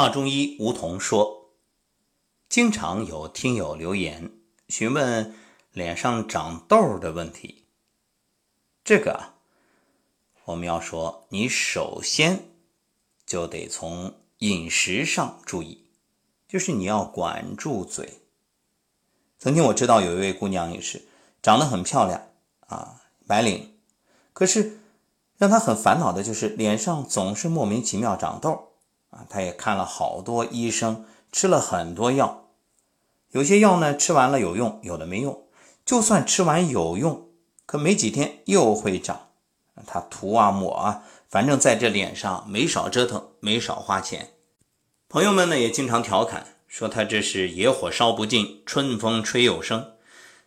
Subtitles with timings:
[0.00, 1.50] 华中医吴桐说，
[2.48, 4.32] 经常有听友留言
[4.66, 5.34] 询问
[5.72, 7.66] 脸上长痘的问题。
[8.82, 9.34] 这个啊，
[10.46, 12.48] 我们要说，你首先
[13.26, 15.84] 就得从饮食上注意，
[16.48, 18.22] 就是你要管住嘴。
[19.38, 21.06] 曾经我知道有一位姑娘也是
[21.42, 22.28] 长得很漂亮
[22.68, 23.74] 啊，白领，
[24.32, 24.80] 可是
[25.36, 28.69] 让她很烦恼的就是脸上总是莫名其妙长痘。
[29.10, 32.48] 啊，他也看了好多医生，吃了很多药，
[33.30, 35.44] 有些药呢吃完了有用，有的没用。
[35.84, 37.28] 就算吃完有用，
[37.66, 39.28] 可没几天又会长。
[39.86, 44.34] 他涂啊抹啊，反正在这脸上没少折腾，没少花钱。
[45.08, 49.94] 朋友们呢也经常调侃说他这是野火烧不尽，春风吹又生。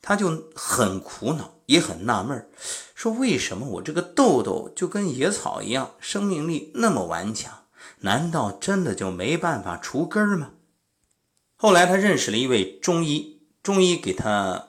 [0.00, 2.48] 他就很苦恼，也很纳闷
[2.94, 7.64] 说为什么我这个痘痘就跟野草一样，生命力那么顽强？
[8.00, 10.52] 难道真的就没办法除根吗？
[11.56, 14.68] 后来他认识了一位中医，中医给他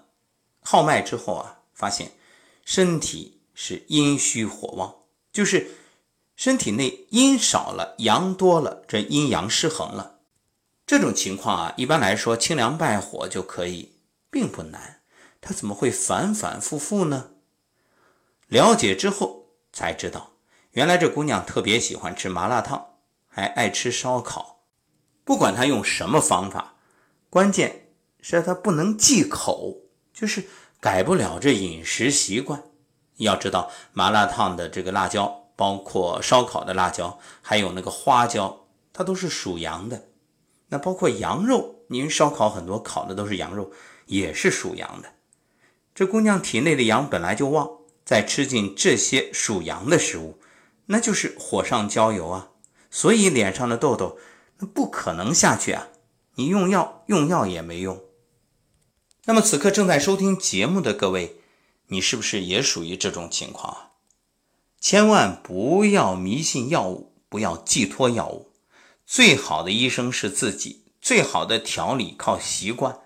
[0.62, 2.14] 号脉之后啊，发现
[2.66, 4.96] 身体是阴虚火旺，
[5.32, 5.72] 就是
[6.36, 10.20] 身体内阴少了，阳多了，这阴阳失衡了。
[10.88, 13.94] 这种情况啊，一般来说清凉败火就可以，
[14.32, 15.02] 并不难。
[15.40, 17.32] 他怎么会反反复复呢？
[18.48, 20.32] 了解之后才知道，
[20.72, 22.89] 原来这姑娘特别喜欢吃麻辣烫。
[23.40, 24.64] 还爱吃烧烤，
[25.24, 26.76] 不管他用什么方法，
[27.30, 29.78] 关键是他不能忌口，
[30.14, 30.44] 就是
[30.82, 32.62] 改不了这饮食习惯。
[33.16, 40.10] 要知道，麻辣烫的这个辣椒，包括烧烤的辣椒，还有那个花椒，它都是属阳的。
[40.68, 43.72] 那包括羊肉，您烧烤很多烤的都是羊肉，
[44.08, 45.14] 也是属阳的。
[45.96, 47.70] 这姑娘体内的阳本来就旺，
[48.04, 50.42] 再吃进这些属阳的食物，
[50.88, 52.49] 那就是火上浇油啊。
[52.92, 54.18] 所以脸上的痘痘
[54.60, 55.88] 那不可能下去啊！
[56.36, 58.02] 你用药用药也没用。
[59.26, 61.42] 那么此刻正在收听节目的各位，
[61.88, 63.92] 你是不是也属于这种情况啊？
[64.80, 68.52] 千万不要迷信药物，不要寄托药物。
[69.06, 73.00] 最好的医生是自己，最好的调理靠习惯。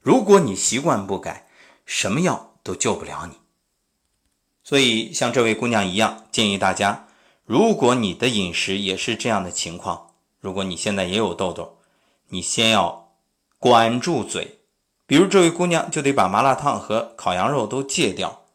[0.00, 1.48] 如果你习惯不改，
[1.86, 3.38] 什么药都救不了你。
[4.62, 7.03] 所以像这位姑娘一样，建议大家。
[7.46, 11.76] 如果你的饮食也是这样的情况，如果你现在也有痘痘，
[12.28, 13.12] 你先要
[13.58, 14.60] 管住嘴。
[15.06, 18.46] 比如这位姑娘就得把麻辣烫和烤羊肉都戒掉，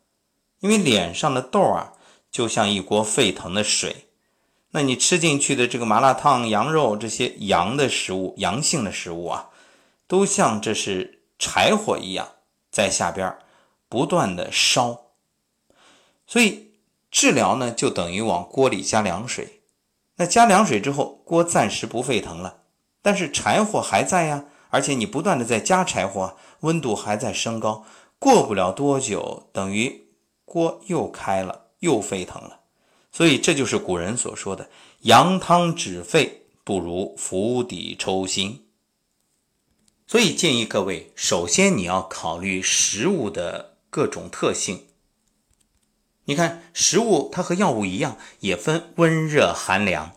[0.59, 1.93] 因为脸上的痘啊，
[2.31, 4.07] 就像一锅沸腾的水。
[4.71, 9.49] 那你吃进去的这个麻辣烫、羊肉这些阳的食物、阳性的食物啊，
[10.07, 12.27] 都像这是柴火一样
[12.71, 13.37] 在下边
[13.87, 15.01] 不断的烧，
[16.25, 16.68] 所以。
[17.11, 19.61] 治疗呢，就等于往锅里加凉水。
[20.17, 22.63] 那加凉水之后，锅暂时不沸腾了，
[23.01, 27.85] 但是柴火还在呀，而且你不断的在加柴火，温度还在升高。
[28.19, 30.09] 过不了多久，等于
[30.43, 32.59] 锅又开了，又沸腾了。
[33.11, 34.69] 所以这就是古人所说的
[35.01, 38.67] “扬汤止沸，不如釜底抽薪”。
[40.05, 44.88] 所以建议各位，首先你要考虑食物的各种特性。
[46.29, 50.11] 你看，食物它和药物一样，也分温热寒凉。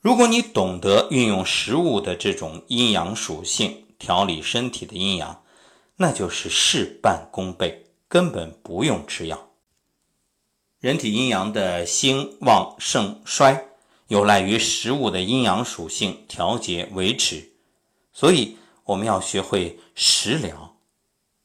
[0.00, 5.42] 如果你懂得运用食物的这种阴阳属性调理身体的阴阳，
[5.96, 9.50] 那就是事半功倍，根本不用吃药。
[10.78, 13.66] 人体阴阳的兴旺盛衰，
[14.08, 17.52] 有赖于食物的阴阳属性调节维持。
[18.14, 20.78] 所以，我们要学会食疗。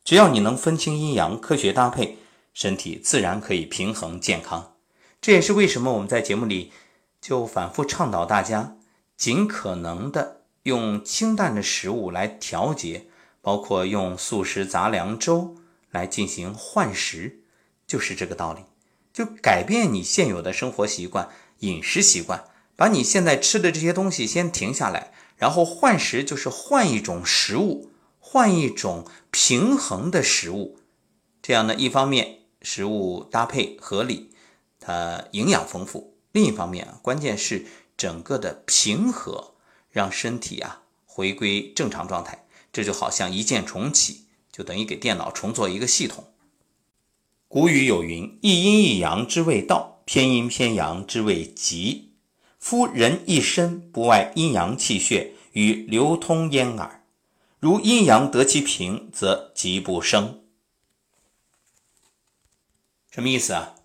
[0.06, 2.19] 只要你能分清阴阳，科学搭配。
[2.56, 4.76] 身体自然可以平衡健康，
[5.20, 6.72] 这也是为什么我们在节目里
[7.20, 8.78] 就反复倡导大家
[9.18, 13.08] 尽可能的用清淡的食物来调节，
[13.42, 15.58] 包括用素食杂粮粥
[15.92, 17.42] 来进行换食，
[17.86, 18.62] 就是这个道理。
[19.12, 21.28] 就改变你现有的生活习惯、
[21.60, 22.46] 饮食习惯，
[22.78, 30.80] 把你现在吃的这些东西先停下来，然后换食，就是换一种食物，换一种平衡的食物。
[31.42, 32.44] 这样呢，一方面。
[32.65, 34.31] 食物搭配合理，
[34.79, 36.17] 它营养丰富。
[36.31, 37.65] 另一方面啊，关键是
[37.95, 39.53] 整个的平和，
[39.91, 42.45] 让身体啊回归正常状态。
[42.73, 46.25] 这就好像一键重启，就等于给电脑重做一个系统。
[47.47, 52.12] 古语有云：“一阴一阳之谓道，偏阴偏阳之谓极。
[52.59, 57.03] 夫人一身不外阴阳气血与流通焉耳。
[57.59, 60.41] 如阴阳得其平，则极不生。”
[63.15, 63.75] 什么意思啊？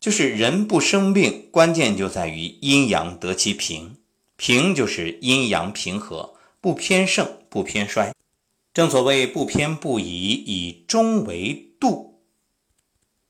[0.00, 3.98] 就是人不生病，关键就在于阴阳得其平。
[4.36, 6.32] 平就是阴阳平和，
[6.62, 8.14] 不偏盛，不偏衰。
[8.72, 12.22] 正所谓不偏不倚，以中为度。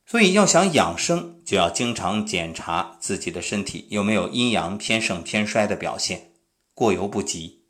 [0.07, 6.31] 所以要想养生，就要经常检查自己的身体有没有阴阳偏盛偏衰的表现，
[6.75, 7.63] 过犹不及。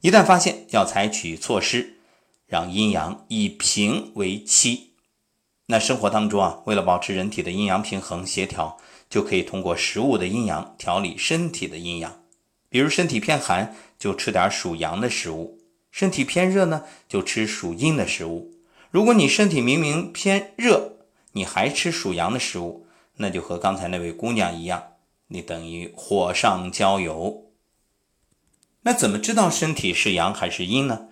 [0.00, 1.98] 一旦发现，要采取措施，
[2.48, 4.91] 让阴阳以平为期。
[5.72, 8.76] 那生活当中啊，为了保持人体的阴阳平衡协调，
[9.08, 12.20] 就可以通过食物的阴阳调理身体的阴阳。
[12.68, 15.58] 比如身体偏寒，就吃点属阳的食物。
[15.90, 18.52] 身体偏热呢，就吃属阴的食物。
[18.90, 20.96] 如果你身体明明偏热，
[21.32, 22.86] 你还吃属阳的食物，
[23.16, 24.82] 那就和刚才那位姑娘一样，
[25.28, 27.46] 你等于火上浇油。
[28.82, 31.08] 那怎么知道身体是阳还是阴呢？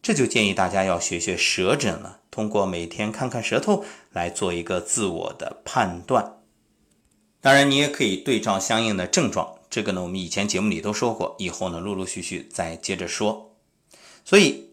[0.00, 6.40] 这就建议大家要学学舌诊了，通过每天看看舌头来做一个自我的判断。
[7.40, 9.54] 当然，你也可以对照相应的症状。
[9.70, 13.54] 这个呢，我们以前节目里都说过，以后呢，陆陆续续再接着说。
[14.24, 14.70] 所以，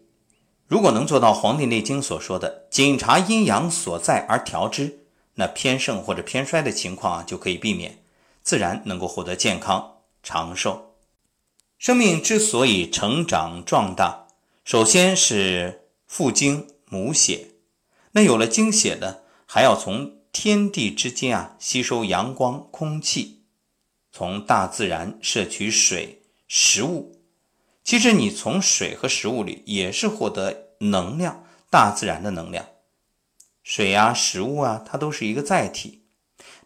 [0.66, 4.98] 如果能做到《黄帝内经》所说的“检查阴阳所在而调之”，
[5.34, 8.02] 那偏盛或者偏衰的情况啊就可以避免，
[8.42, 10.96] 自然能够获得健康长寿。
[11.78, 14.26] 生命之所以成长壮大，
[14.64, 17.51] 首先是父精母血。
[18.12, 23.42] 那有了精血的，还要从天地之间啊吸收阳光、空气，
[24.10, 27.20] 从大自然摄取水、食物。
[27.84, 32.66] 其实你从水和食物里也是获得能量，大自然的能量，
[33.62, 36.02] 水啊、食物啊，它都是一个载体。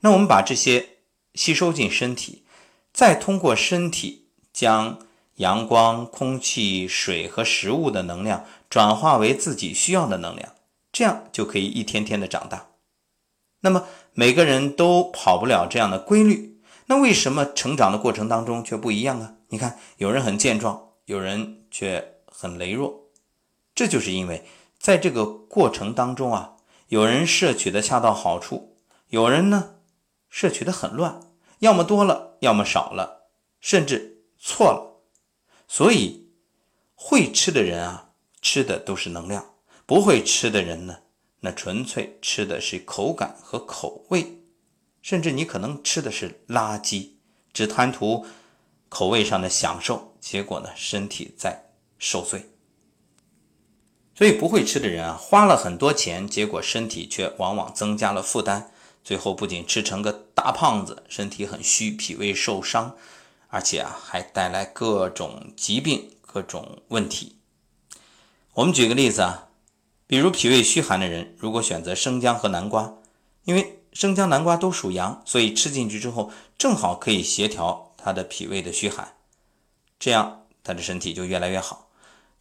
[0.01, 0.99] 那我们把这些
[1.35, 2.45] 吸收进身体，
[2.93, 4.99] 再通过身体将
[5.37, 10.53] 阳光、空气、水和食物的能量转化为自己需要的能量，
[10.97, 12.69] 这样就可以一天天的长大。
[13.61, 19.35] 那么每个人都跑不了这样的规律，那为什么成长的过程当中却不一样啊？
[19.49, 20.85] 你看，有人很健壮。
[21.05, 23.11] 有人却很羸弱，
[23.75, 24.45] 这就是因为
[24.79, 26.57] 在这个过程当中啊，
[26.89, 28.79] 有人摄取的恰到好处，
[29.11, 29.77] 有人呢
[30.31, 31.21] 摄取的很乱，
[31.59, 33.29] 要么多了，要么少了，
[33.61, 35.03] 甚至错了。
[35.69, 36.33] 所以
[36.97, 38.11] 会吃的人啊，
[38.43, 39.45] 吃的都是能量；
[39.87, 40.99] 不会吃的人呢，
[41.41, 44.43] 那纯粹吃的是口感和口味，
[45.01, 47.11] 甚至你可能吃的是垃圾，
[47.53, 48.27] 只贪图。
[48.89, 52.49] 口味上的享受，结果呢，身体在受罪。
[54.15, 58.71] 所以不会吃的人啊，花了很多钱，结果身体却往往增加了负担，
[59.03, 62.97] 最后不仅吃成个大胖子，身体很虚，脾胃受伤，
[63.49, 67.37] 而且啊，还带来各种疾病、各种问题。
[68.55, 69.46] 我们举个例子啊，
[70.07, 72.95] 比如脾胃虚寒的人，如果选择生姜和南瓜，
[73.45, 77.85] 因为生姜、南瓜都属阳，所以吃进去之后，正好可以协调。
[77.99, 79.17] 他的脾胃的虚寒，
[79.99, 81.89] 这样他的身体就越来越好。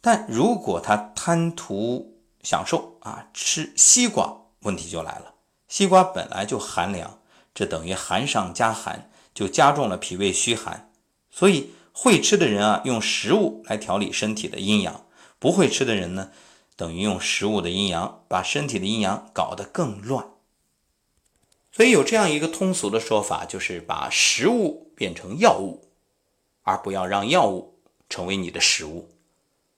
[0.00, 2.14] 但如果他贪图
[2.44, 5.34] 享受啊，吃西瓜，问题就来了。
[5.66, 7.18] 西瓜本来就寒凉，
[7.52, 10.92] 这等于寒上加寒，就加重了脾胃虚寒。
[11.32, 14.94] 所以会吃的人啊，用食物来调理身体的阴阳；
[15.40, 16.30] 不会吃的人呢，
[16.76, 20.30] 等于用食物的阴阳把身体的阴阳搞得更乱。
[21.72, 25.88] 所以有这样一个通俗的说法，就是把食物变成药物，
[26.62, 27.78] 而不要让药物
[28.08, 29.10] 成为你的食物。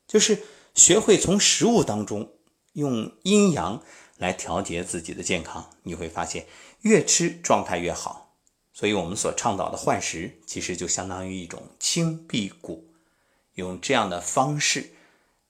[0.06, 0.42] 就是
[0.74, 2.32] 学会从食物当中
[2.74, 3.82] 用阴阳
[4.16, 6.46] 来调节自己的健康，你会发现
[6.82, 8.36] 越吃状态越好。
[8.72, 12.92] 所以我们所倡导的换食，其实就相当于一种清辟谷，
[13.54, 14.92] 用这样的方式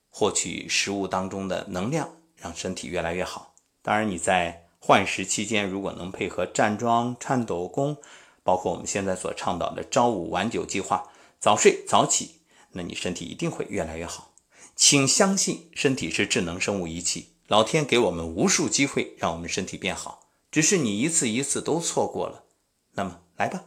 [0.09, 3.53] 获取食物当中的能量，让身体越来越好。
[3.81, 4.65] 当然你在。
[4.81, 7.97] 换食期间，如果能配合站桩、颤抖功，
[8.43, 12.39] 包括我们现在所倡导的朝五晚九计划，早睡早起，
[12.71, 14.31] 那你身体一定会越来越好。
[14.77, 22.45] 请相信，身体是智能生物仪器，老天给我们无数机会让我们身体变好，只是你一次一次都错过了。
[22.93, 23.65] 那么来吧，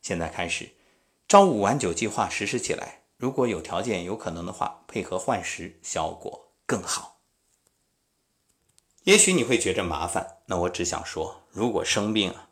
[0.00, 0.70] 现在开始，
[1.28, 2.97] 朝五晚九计划实施起来。
[3.18, 7.18] 如果有条件、有可能的话，配合换食，效果更好。
[9.02, 12.48] 也许你会觉着麻烦，那我只想说，如果生病啊，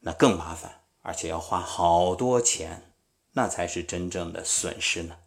[0.00, 2.92] 那更麻烦，而且要花好多钱，
[3.32, 5.18] 那才是真正的损失呢。